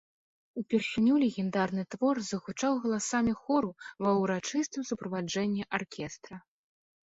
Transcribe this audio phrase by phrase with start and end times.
[0.61, 3.71] Упершыню легендарны твор загучаў галасамі хору
[4.07, 6.35] ва ўрачыстым суправаджэнні аркестра.